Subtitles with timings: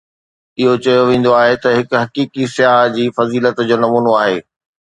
[0.59, 4.37] اهو چيو ويندو آهي ته هڪ حقيقي سياح جي فضيلت جو نمونو آهي